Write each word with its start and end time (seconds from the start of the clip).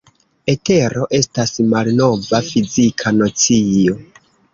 Etero 0.51 1.03
estas 1.17 1.53
malnova 1.73 2.39
fizika 2.47 3.13
nocio. 3.19 3.95